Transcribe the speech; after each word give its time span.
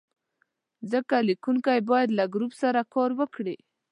ځکه 0.91 1.15
لیکونکی 1.29 1.79
باید 1.89 2.09
له 2.17 2.25
ګروپ 2.33 2.53
سره 2.61 2.81
کار 2.93 3.09
وکړي. 3.19 3.57